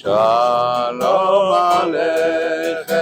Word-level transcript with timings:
שלום 0.00 1.52
עליכם 1.52 2.92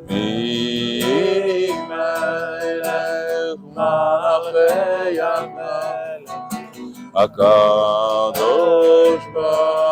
מי 0.10 1.72
מלך 1.90 3.60
מלאכי 3.76 5.22
המלך 5.22 6.32
הקדוש 7.16 8.44
ברוך 9.34 9.89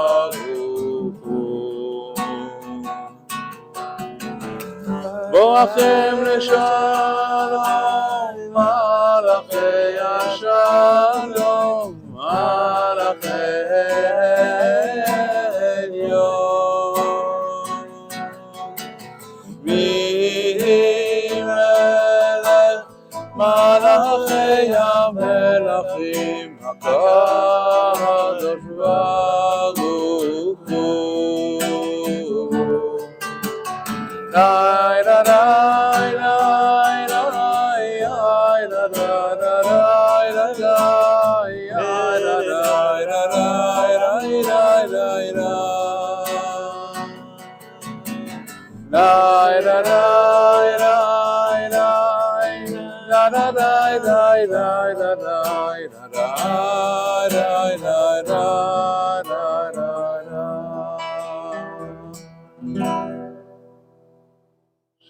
בואכם 5.47 6.16
לשלום 6.25 6.63
מלאכי 8.53 10.00
השלום 10.00 12.00
מלאכי 12.11 13.28
עליון 15.84 16.97
מי 19.63 20.57
מלך 21.44 22.84
מלאכי 23.35 24.75
המלכים 24.75 26.57
הקדוש 26.63 28.63
ברוך 28.78 30.59
הוא 30.69 31.23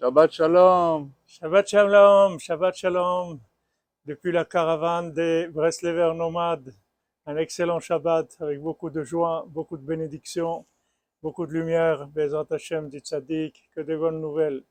Shabbat 0.01 0.33
Shalom. 0.33 1.15
Shabbat 1.29 1.69
Shalom, 1.69 2.39
Shabbat 2.39 2.75
Shalom, 2.77 3.41
depuis 4.09 4.33
la 4.33 4.47
caravane 4.47 5.13
des 5.13 5.49
Breslever 5.49 6.15
nomades. 6.17 6.75
Un 7.27 7.37
excellent 7.37 7.79
Shabbat 7.79 8.39
avec 8.41 8.59
beaucoup 8.59 8.89
de 8.89 9.03
joie, 9.03 9.45
beaucoup 9.51 9.77
de 9.77 9.85
bénédictions, 9.85 10.65
beaucoup 11.23 11.47
de 11.47 11.53
lumière. 11.53 12.09
Bezat 12.09 12.47
Hashem 12.51 12.89
dit 12.89 13.01
Tzadik, 13.01 13.69
que 13.77 13.83
de 13.83 13.95
bonnes 13.95 14.23
nouvelles. 14.23 14.65